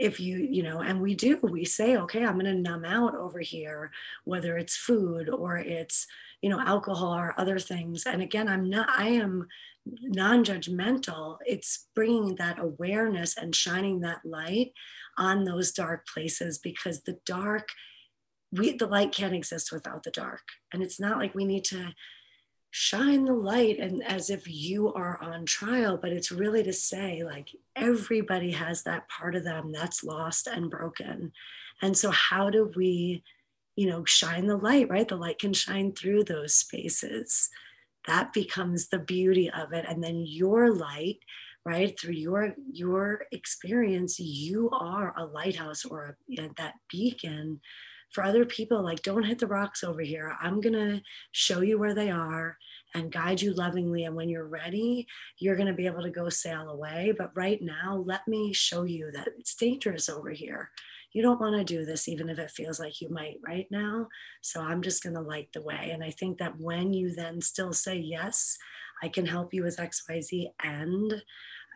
[0.00, 3.14] if you you know and we do we say okay i'm going to numb out
[3.14, 3.92] over here
[4.24, 6.06] whether it's food or it's
[6.42, 8.04] you know alcohol or other things.
[8.06, 9.46] And again i'm not i am
[9.86, 11.38] non-judgmental.
[11.46, 14.72] It's bringing that awareness and shining that light
[15.16, 17.68] on those dark places because the dark
[18.52, 20.42] we the light can't exist without the dark.
[20.72, 21.94] And it's not like we need to
[22.72, 27.24] shine the light and as if you are on trial but it's really to say
[27.24, 31.32] like everybody has that part of them that's lost and broken.
[31.82, 33.24] And so how do we
[33.80, 35.08] you know shine the light right?
[35.08, 37.48] The light can shine through those spaces.
[38.06, 39.86] That becomes the beauty of it.
[39.88, 41.20] And then your light
[41.64, 47.60] right through your your experience you are a lighthouse or a, you know, that beacon
[48.12, 48.82] for other people.
[48.82, 50.36] Like don't hit the rocks over here.
[50.42, 51.00] I'm to
[51.32, 52.58] show you where they are
[52.94, 54.04] and guide you lovingly.
[54.04, 55.06] And when you're ready
[55.38, 57.14] you're going to be able to go sail away.
[57.16, 60.70] But right now let me show you that it's dangerous over here
[61.12, 64.06] you don't want to do this even if it feels like you might right now
[64.42, 67.40] so i'm just going to light the way and i think that when you then
[67.40, 68.56] still say yes
[69.02, 71.22] i can help you with xyz and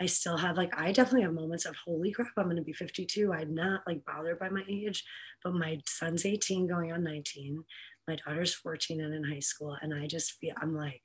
[0.01, 3.33] I still have like I definitely have moments of holy crap, I'm gonna be 52.
[3.33, 5.05] I'm not like bothered by my age,
[5.43, 7.65] but my son's 18 going on 19.
[8.09, 9.77] My daughter's 14 and in high school.
[9.81, 11.03] And I just feel I'm like,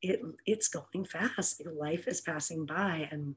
[0.00, 1.62] it it's going fast.
[1.66, 3.08] Life is passing by.
[3.10, 3.36] And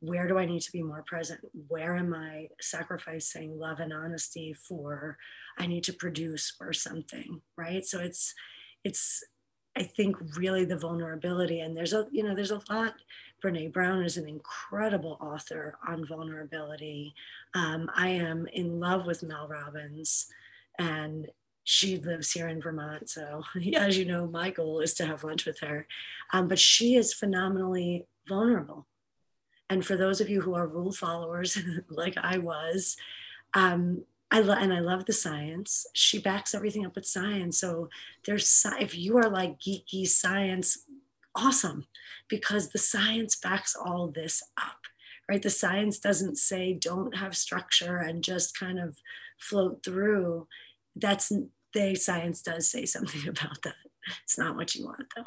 [0.00, 1.40] where do I need to be more present?
[1.68, 5.18] Where am I sacrificing love and honesty for
[5.58, 7.40] I need to produce or something?
[7.56, 7.84] Right.
[7.84, 8.34] So it's
[8.84, 9.24] it's
[9.76, 12.94] I think really the vulnerability and there's a you know there's a lot
[13.42, 17.14] Brene Brown is an incredible author on vulnerability.
[17.54, 20.26] Um, I am in love with Mel Robbins,
[20.78, 21.28] and
[21.62, 23.08] she lives here in Vermont.
[23.08, 23.42] So,
[23.76, 25.86] as you know, my goal is to have lunch with her.
[26.32, 28.86] Um, but she is phenomenally vulnerable.
[29.70, 32.96] And for those of you who are rule followers, like I was,
[33.54, 35.86] um, I lo- and I love the science.
[35.94, 37.58] She backs everything up with science.
[37.58, 37.88] So
[38.26, 40.84] there's if you are like geeky science
[41.34, 41.86] awesome
[42.28, 44.80] because the science backs all this up,
[45.30, 45.42] right?
[45.42, 48.98] The science doesn't say don't have structure and just kind of
[49.38, 50.46] float through.
[50.94, 51.32] That's
[51.72, 53.76] the science does say something about that.
[54.24, 55.22] It's not what you want though.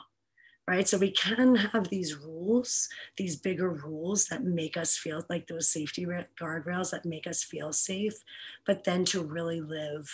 [0.72, 0.88] Right.
[0.88, 5.68] So we can have these rules, these bigger rules that make us feel like those
[5.68, 6.06] safety
[6.42, 8.24] guardrails that make us feel safe,
[8.66, 10.10] but then to really live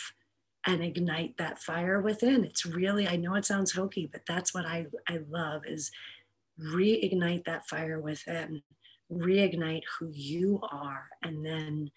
[0.66, 2.44] and ignite that fire within.
[2.44, 5.92] It's really, I know it sounds hokey, but that's what I, I love is
[6.60, 8.62] reignite that fire within,
[9.12, 11.92] reignite who you are, and then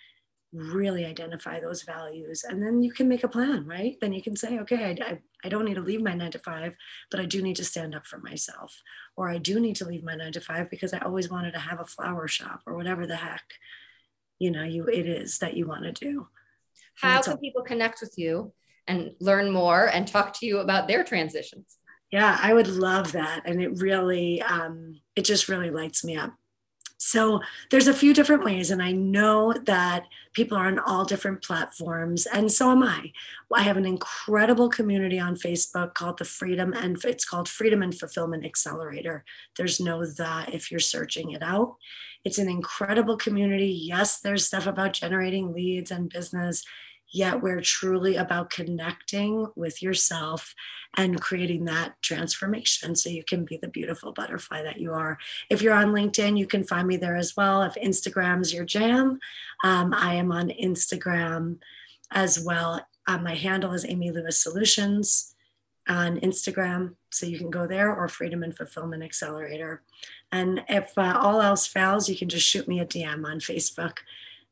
[0.54, 2.44] really identify those values.
[2.44, 3.96] And then you can make a plan, right?
[4.02, 6.40] Then you can say, okay, I, I, I don't need to leave my nine to
[6.40, 6.76] five,
[7.10, 8.82] but I do need to stand up for myself.
[9.16, 11.60] Or I do need to leave my nine to five because I always wanted to
[11.60, 13.44] have a flower shop or whatever the heck,
[14.40, 16.28] you know, you it is that you want to do.
[16.96, 18.52] How can people connect with you
[18.88, 21.78] and learn more and talk to you about their transitions?
[22.12, 23.44] Yeah, I would love that.
[23.46, 26.34] And it really, um, it just really lights me up.
[27.04, 31.44] So there's a few different ways, and I know that people are on all different
[31.44, 33.12] platforms, and so am I.
[33.52, 37.98] I have an incredible community on Facebook called the Freedom and it's called Freedom and
[37.98, 39.26] Fulfillment Accelerator.
[39.58, 41.78] There's no the if you're searching it out.
[42.24, 43.72] It's an incredible community.
[43.72, 46.64] Yes, there's stuff about generating leads and business
[47.12, 50.56] yet we're truly about connecting with yourself
[50.96, 55.18] and creating that transformation so you can be the beautiful butterfly that you are.
[55.50, 57.62] If you're on LinkedIn, you can find me there as well.
[57.64, 59.20] If Instagram's your jam,
[59.64, 61.58] um, I am on Instagram
[62.12, 62.86] as well.
[63.08, 65.28] Uh, my handle is Amy Lewis Solutions.
[65.90, 66.94] on Instagram.
[67.10, 69.82] So you can go there or Freedom and Fulfillment Accelerator.
[70.32, 73.98] And if uh, all else fails, you can just shoot me a DM on Facebook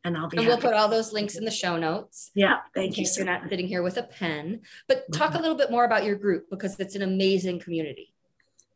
[0.04, 2.32] and I'll be and we'll put all those links in the show notes.
[2.34, 3.06] Yeah, thank you.
[3.06, 5.14] So you're not sitting here with a pen, but mm-hmm.
[5.14, 8.14] talk a little bit more about your group because it's an amazing community.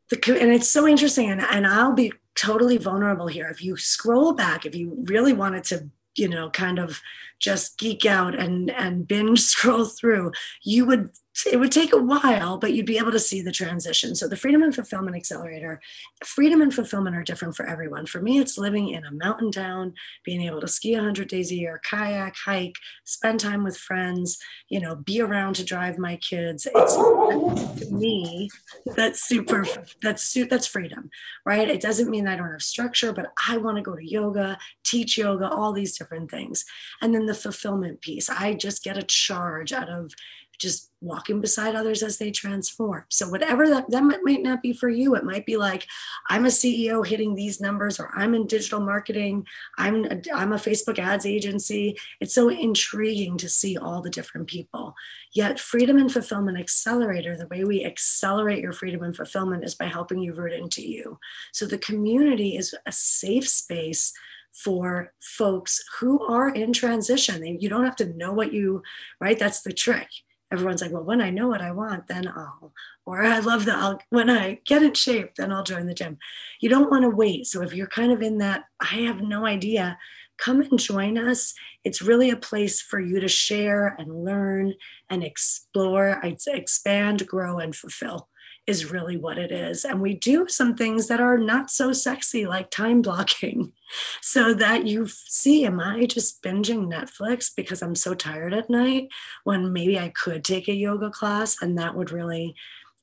[0.09, 3.47] The, and it's so interesting, and, and I'll be totally vulnerable here.
[3.47, 7.01] If you scroll back, if you really wanted to you know kind of
[7.43, 10.31] just geek out and and binge scroll through
[10.63, 11.09] you would
[11.51, 14.15] it would take a while but you'd be able to see the transition.
[14.15, 15.81] So the freedom and fulfillment accelerator
[16.23, 18.05] freedom and fulfillment are different for everyone.
[18.05, 21.55] For me it's living in a mountain town being able to ski 100 days a
[21.55, 24.37] year kayak hike spend time with friends
[24.69, 26.67] you know be around to drive my kids.
[26.73, 28.49] It's to me
[28.95, 29.65] that's super
[30.01, 31.09] that's that's freedom
[31.45, 31.67] right?
[31.67, 35.17] It doesn't mean i don't have structure but i want to go to yoga teach
[35.17, 36.65] yoga all these different things.
[37.01, 40.13] And then the fulfillment piece i just get a charge out of
[40.59, 43.03] just walking beside others as they transform.
[43.09, 45.85] So whatever that that might not be for you, it might be like
[46.29, 49.45] I'm a CEO hitting these numbers, or I'm in digital marketing,
[49.77, 51.97] I'm a, I'm a Facebook ads agency.
[52.21, 54.95] It's so intriguing to see all the different people.
[55.33, 59.85] Yet Freedom and Fulfillment Accelerator, the way we accelerate your freedom and fulfillment is by
[59.85, 61.19] helping you root into you.
[61.51, 64.13] So the community is a safe space
[64.53, 67.59] for folks who are in transition.
[67.59, 68.83] You don't have to know what you,
[69.19, 69.37] right?
[69.37, 70.07] That's the trick
[70.53, 72.73] everyone's like, well, when I know what I want, then I'll,
[73.07, 76.19] or I love that I'll, when I get in shape, then I'll join the gym.
[76.61, 77.47] You don't want to wait.
[77.47, 79.97] So if you're kind of in that, I have no idea,
[80.37, 81.55] come and join us.
[81.83, 84.75] It's really a place for you to share and learn
[85.09, 88.29] and explore, I'd say expand, grow, and fulfill
[88.65, 89.83] is really what it is.
[89.83, 93.73] And we do some things that are not so sexy, like time blocking,
[94.21, 99.09] so that you see, am I just binging Netflix because I'm so tired at night
[99.43, 102.55] when maybe I could take a yoga class and that would really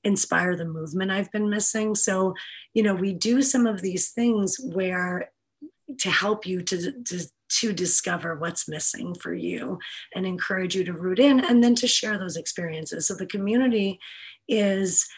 [0.03, 1.95] inspire the movement I've been missing?
[1.95, 2.35] So,
[2.73, 5.31] you know, we do some of these things where
[5.99, 7.21] to help you to, to
[7.51, 9.79] to discover what's missing for you
[10.15, 13.09] and encourage you to root in and then to share those experiences.
[13.09, 13.99] So the community
[14.49, 15.09] is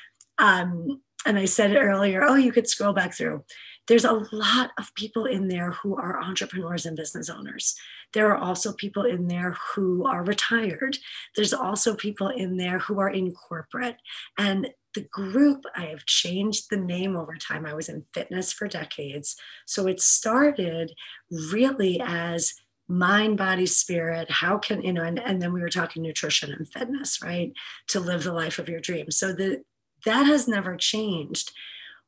[0.42, 3.44] um, and I said earlier, oh, you could scroll back through.
[3.86, 7.76] There's a lot of people in there who are entrepreneurs and business owners.
[8.12, 10.98] There are also people in there who are retired.
[11.36, 13.96] There's also people in there who are in corporate.
[14.36, 17.64] And the group, I have changed the name over time.
[17.64, 19.36] I was in fitness for decades.
[19.66, 20.92] So it started
[21.30, 22.54] really as
[22.88, 26.68] mind body spirit how can you know and, and then we were talking nutrition and
[26.68, 27.52] fitness right
[27.86, 29.62] to live the life of your dreams so the
[30.04, 31.52] that has never changed.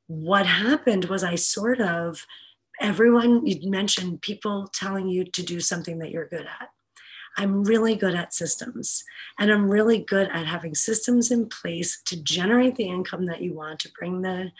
[0.06, 2.26] What happened was I sort of,
[2.80, 6.70] everyone, you mentioned people telling you to do something that you're good at.
[7.36, 9.02] I'm really good at systems
[9.38, 13.54] and I'm really good at having systems in place to generate the income that you
[13.54, 14.52] want to bring the,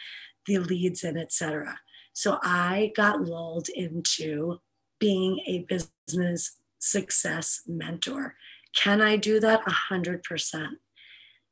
[0.45, 1.79] the leads in, etc.
[2.11, 4.59] So I got lulled into
[4.99, 8.35] being a business success mentor.
[8.75, 9.61] Can I do that?
[9.65, 10.79] A hundred percent.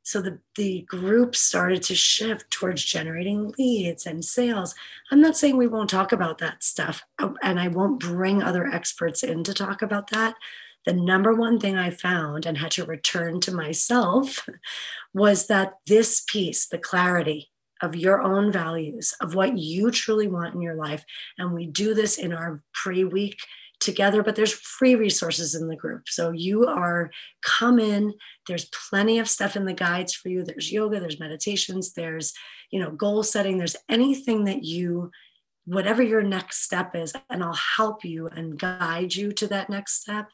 [0.04, 4.76] So the, the group started to shift towards generating leads and sales.
[5.10, 8.68] I'm not saying we won't talk about that stuff, oh, and I won't bring other
[8.68, 10.36] experts in to talk about that.
[10.86, 14.48] The number one thing I found and had to return to myself
[15.14, 17.50] was that this piece, the clarity
[17.82, 21.06] of your own values, of what you truly want in your life,
[21.38, 23.38] and we do this in our pre week
[23.84, 26.08] together, but there's free resources in the group.
[26.08, 27.12] So you are
[27.44, 28.14] come in,
[28.48, 30.44] there's plenty of stuff in the guides for you.
[30.44, 32.34] There's yoga, there's meditations, there's,
[32.72, 35.12] you know, goal setting, there's anything that you
[35.66, 40.02] whatever your next step is and I'll help you and guide you to that next
[40.02, 40.28] step.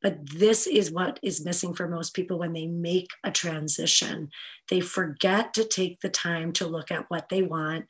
[0.00, 4.30] But this is what is missing for most people when they make a transition.
[4.68, 7.86] They forget to take the time to look at what they want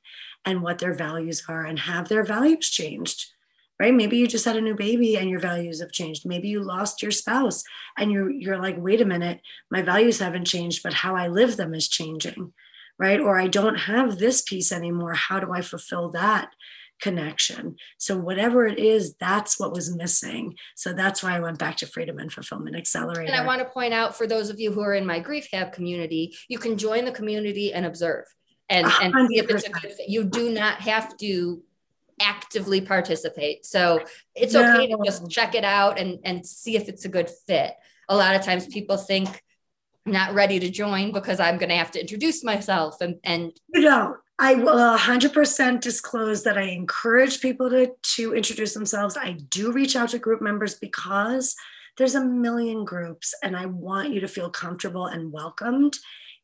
[0.47, 3.27] and what their values are and have their values changed
[3.81, 3.95] right?
[3.95, 6.27] Maybe you just had a new baby and your values have changed.
[6.27, 7.63] Maybe you lost your spouse
[7.97, 11.57] and you're you're like wait a minute my values haven't changed but how i live
[11.57, 12.53] them is changing
[13.01, 13.21] right?
[13.21, 15.15] Or i don't have this piece anymore.
[15.15, 16.51] How do i fulfill that
[17.01, 17.77] connection?
[17.97, 20.57] So whatever it is that's what was missing.
[20.75, 23.65] So that's why i went back to freedom and fulfillment accelerator and i want to
[23.67, 26.77] point out for those of you who are in my grief hab community you can
[26.77, 28.25] join the community and observe
[28.69, 30.09] and, and see if it's a good fit.
[30.09, 31.63] You do not have to
[32.21, 33.67] actively participate.
[33.67, 34.03] So
[34.35, 34.75] it's no.
[34.75, 37.75] okay to just check it out and, and see if it's a good fit.
[38.09, 39.43] A lot of times people think
[40.07, 43.53] I'm not ready to join because I'm going to have to introduce myself and, and
[43.75, 44.17] you don't.
[44.41, 49.17] I will 100% disclose that I encourage people to, to introduce themselves.
[49.17, 51.57] I do reach out to group members because
[51.97, 55.99] there's a million groups and I want you to feel comfortable and welcomed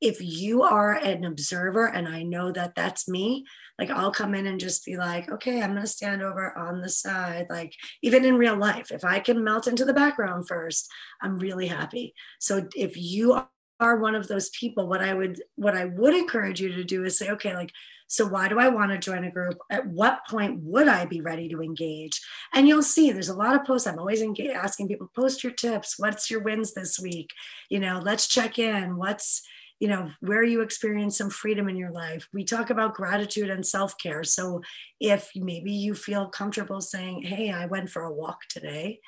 [0.04, 3.46] if you are an observer and I know that that's me,
[3.78, 6.82] like I'll come in and just be like, okay, I'm going to stand over on
[6.82, 7.46] the side.
[7.48, 10.90] Like even in real life, if I can melt into the background first,
[11.22, 12.14] I'm really happy.
[12.38, 13.42] So if you
[13.80, 17.04] are one of those people, what I would what I would encourage you to do
[17.04, 17.72] is say, okay, like
[18.06, 19.56] so why do I want to join a group?
[19.70, 22.20] At what point would I be ready to engage?
[22.52, 23.86] And you'll see there's a lot of posts.
[23.86, 25.98] I'm always engage, asking people, post your tips.
[25.98, 27.30] What's your wins this week?
[27.70, 28.96] You know, let's check in.
[28.96, 29.42] What's
[29.84, 32.26] you know where you experience some freedom in your life.
[32.32, 34.24] We talk about gratitude and self-care.
[34.24, 34.62] So
[34.98, 39.00] if maybe you feel comfortable saying hey i went for a walk today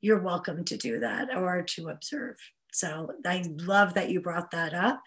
[0.00, 2.36] you're welcome to do that or to observe.
[2.72, 5.02] So i love that you brought that up.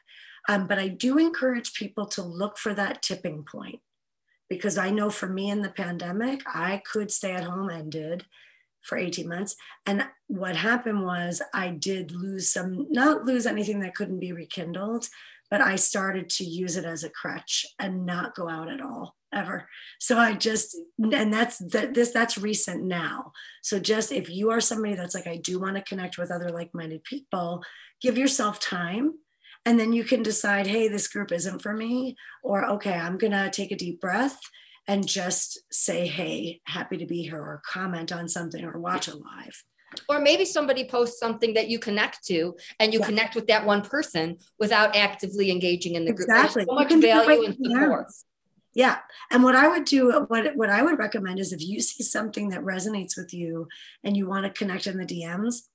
[0.49, 3.79] Um, but i do encourage people to look for that tipping point
[4.49, 8.25] because i know for me in the pandemic i could stay at home and did
[8.83, 9.55] for 18 months.
[9.85, 15.07] And what happened was I did lose some, not lose anything that couldn't be rekindled,
[15.49, 19.15] but I started to use it as a crutch and not go out at all
[19.33, 19.67] ever.
[19.99, 23.31] So I just, and that's that this that's recent now.
[23.61, 26.49] So just if you are somebody that's like, I do want to connect with other
[26.49, 27.63] like-minded people,
[28.01, 29.13] give yourself time.
[29.65, 33.49] And then you can decide, hey, this group isn't for me, or okay, I'm gonna
[33.49, 34.39] take a deep breath
[34.87, 39.15] and just say, hey, happy to be here, or comment on something, or watch a
[39.15, 39.63] live.
[40.09, 43.05] Or maybe somebody posts something that you connect to and you yeah.
[43.05, 46.29] connect with that one person without actively engaging in the group.
[46.29, 46.65] Exactly.
[46.65, 48.07] There's so much value and support.
[48.73, 48.97] Yeah.
[49.29, 52.49] And what I would do, what, what I would recommend is if you see something
[52.49, 53.67] that resonates with you
[54.03, 55.67] and you want to connect in the DMs,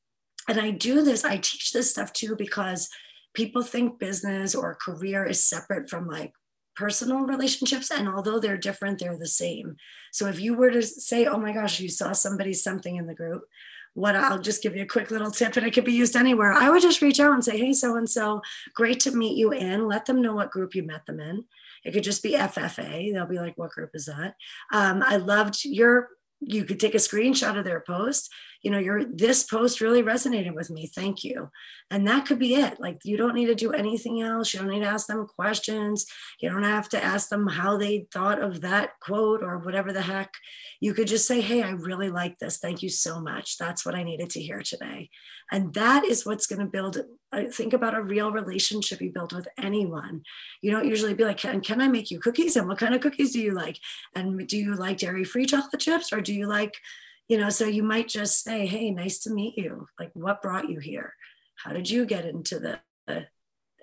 [0.49, 2.89] and I do this, I teach this stuff too because
[3.35, 6.33] people think business or career is separate from like
[6.79, 9.76] personal relationships and although they're different they're the same.
[10.12, 13.14] So if you were to say oh my gosh you saw somebody something in the
[13.14, 13.43] group
[13.95, 16.53] what i'll just give you a quick little tip and it could be used anywhere.
[16.53, 18.43] I would just reach out and say hey so and so
[18.74, 19.89] great to meet you in.
[19.89, 21.45] Let them know what group you met them in.
[21.85, 24.37] It could just be ffa they'll be like what group is that?
[24.72, 26.11] Um, i loved your
[26.41, 28.30] you could take a screenshot of their post.
[28.62, 30.91] You know your this post really resonated with me.
[30.93, 31.51] Thank you.
[31.91, 32.80] And that could be it.
[32.80, 34.53] Like you don't need to do anything else.
[34.53, 36.07] You don't need to ask them questions.
[36.41, 40.03] You don't have to ask them how they thought of that quote or whatever the
[40.03, 40.32] heck.
[40.80, 42.59] You could just say hey i really like this.
[42.59, 43.59] Thank you so much.
[43.59, 45.11] That's what i needed to hear today
[45.51, 46.99] and that is what's going to build
[47.53, 50.23] think about a real relationship you build with anyone.
[50.63, 52.57] You don't usually be like, can, can I make you cookies?
[52.57, 53.79] And what kind of cookies do you like?
[54.15, 56.79] And do you like dairy free chocolate chips or do you like
[57.29, 60.69] you know so you might just say hey nice to meet you like what brought
[60.69, 61.15] you here
[61.57, 62.81] how did you get into the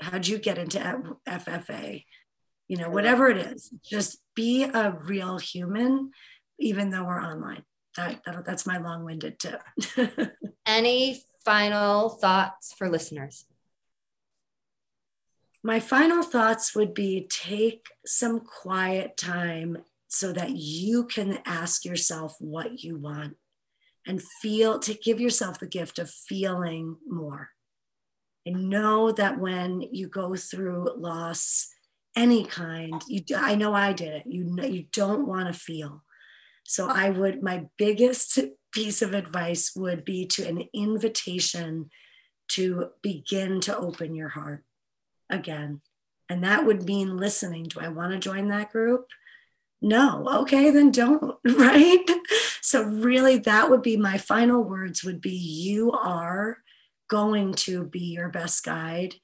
[0.01, 0.79] how did you get into
[1.27, 2.03] ffa
[2.67, 6.11] you know whatever it is just be a real human
[6.59, 7.63] even though we're online
[7.95, 9.61] that, that that's my long-winded tip
[10.65, 13.45] any final thoughts for listeners
[15.65, 22.35] my final thoughts would be take some quiet time so that you can ask yourself
[22.39, 23.35] what you want
[24.05, 27.49] and feel to give yourself the gift of feeling more.
[28.45, 31.69] And know that when you go through loss,
[32.15, 34.23] any kind, you I know I did it.
[34.27, 36.03] You know, you don't want to feel.
[36.63, 38.37] So I would my biggest
[38.75, 41.89] piece of advice would be to an invitation
[42.49, 44.63] to begin to open your heart
[45.29, 45.81] again.
[46.29, 47.63] And that would mean listening.
[47.63, 49.07] Do I want to join that group?
[49.81, 52.09] no okay then don't right
[52.61, 56.57] so really that would be my final words would be you are
[57.07, 59.15] going to be your best guide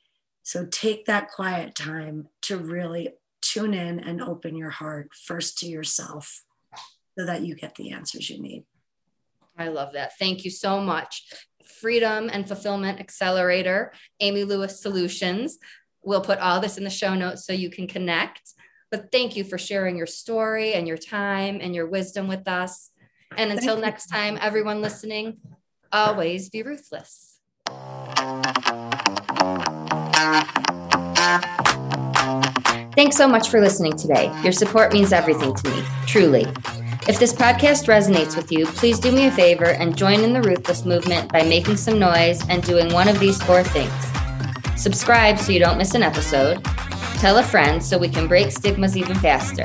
[0.44, 3.10] so take that quiet time to really
[3.42, 6.44] tune in and open your heart first to yourself
[7.18, 8.64] so that you get the answers you need
[9.62, 11.32] i love that thank you so much
[11.64, 15.58] freedom and fulfillment accelerator amy lewis solutions
[16.04, 18.54] we'll put all this in the show notes so you can connect
[18.92, 22.92] but thank you for sharing your story and your time and your wisdom with us.
[23.38, 25.38] And until next time, everyone listening,
[25.94, 27.40] always be ruthless.
[32.94, 34.30] Thanks so much for listening today.
[34.44, 36.81] Your support means everything to me, truly.
[37.08, 40.42] If this podcast resonates with you, please do me a favor and join in the
[40.42, 43.94] Ruthless movement by making some noise and doing one of these four things.
[44.76, 46.66] Subscribe so you don't miss an episode
[47.22, 49.64] Tell a friend so we can break stigmas even faster.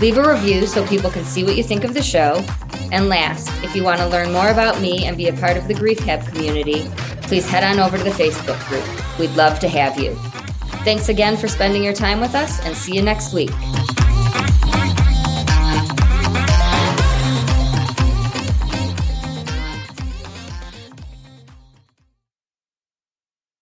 [0.00, 2.44] Leave a review so people can see what you think of the show.
[2.92, 5.66] And last, if you want to learn more about me and be a part of
[5.66, 6.88] the Grief Hab community,
[7.22, 9.18] please head on over to the Facebook group.
[9.18, 10.14] We'd love to have you.
[10.84, 13.50] Thanks again for spending your time with us and see you next week.